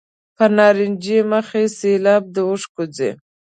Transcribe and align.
پر 0.35 0.49
نارنجي 0.57 1.17
مخ 1.31 1.47
مې 1.57 1.63
سېلاب 1.79 2.23
د 2.35 2.37
اوښکو 2.49 2.83
ځي. 2.95 3.09